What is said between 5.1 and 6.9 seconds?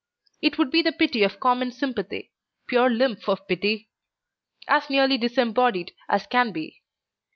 disembodied as can be.